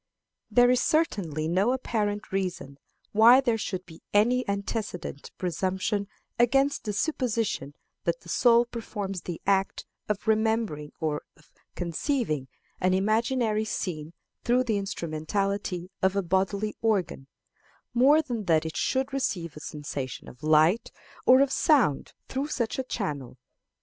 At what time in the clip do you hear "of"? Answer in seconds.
10.09-10.27, 11.37-11.51, 16.01-16.15, 20.27-20.41, 21.41-21.51